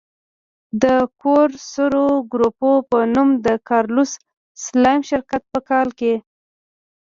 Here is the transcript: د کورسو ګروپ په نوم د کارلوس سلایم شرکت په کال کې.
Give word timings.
د 0.83 0.85
کورسو 1.21 2.05
ګروپ 2.31 2.59
په 2.89 2.99
نوم 3.13 3.29
د 3.45 3.47
کارلوس 3.67 4.11
سلایم 4.63 5.01
شرکت 5.09 5.41
په 5.53 5.59
کال 5.69 5.87
کې. 5.99 6.13